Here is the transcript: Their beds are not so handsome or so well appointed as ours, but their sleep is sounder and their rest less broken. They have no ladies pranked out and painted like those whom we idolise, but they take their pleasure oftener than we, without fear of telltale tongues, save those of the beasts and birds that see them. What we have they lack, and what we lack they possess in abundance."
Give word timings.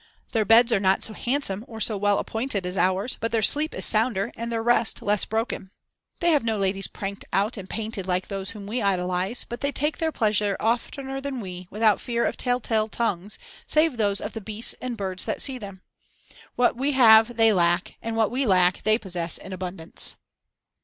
Their 0.31 0.45
beds 0.45 0.73
are 0.73 0.79
not 0.79 1.03
so 1.03 1.13
handsome 1.13 1.63
or 1.67 1.79
so 1.79 1.95
well 1.95 2.17
appointed 2.17 2.65
as 2.65 2.75
ours, 2.75 3.19
but 3.19 3.31
their 3.31 3.43
sleep 3.43 3.75
is 3.75 3.85
sounder 3.85 4.31
and 4.35 4.51
their 4.51 4.63
rest 4.63 5.03
less 5.03 5.25
broken. 5.25 5.69
They 6.21 6.31
have 6.31 6.43
no 6.43 6.57
ladies 6.57 6.87
pranked 6.87 7.23
out 7.31 7.55
and 7.55 7.69
painted 7.69 8.07
like 8.07 8.27
those 8.27 8.49
whom 8.49 8.65
we 8.65 8.81
idolise, 8.81 9.43
but 9.47 9.61
they 9.61 9.71
take 9.71 9.99
their 9.99 10.11
pleasure 10.11 10.57
oftener 10.59 11.21
than 11.21 11.39
we, 11.39 11.67
without 11.69 11.99
fear 12.01 12.25
of 12.25 12.35
telltale 12.35 12.87
tongues, 12.87 13.37
save 13.67 13.97
those 13.97 14.19
of 14.21 14.33
the 14.33 14.41
beasts 14.41 14.73
and 14.81 14.97
birds 14.97 15.25
that 15.25 15.39
see 15.39 15.59
them. 15.59 15.83
What 16.55 16.75
we 16.75 16.93
have 16.93 17.37
they 17.37 17.53
lack, 17.53 17.97
and 18.01 18.15
what 18.15 18.31
we 18.31 18.47
lack 18.47 18.81
they 18.81 18.97
possess 18.97 19.37
in 19.37 19.53
abundance." 19.53 20.15